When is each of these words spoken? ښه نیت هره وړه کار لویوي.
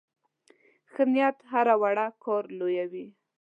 ښه 0.91 1.03
نیت 1.13 1.37
هره 1.51 1.75
وړه 1.81 2.07
کار 2.23 2.43
لویوي. 2.57 3.05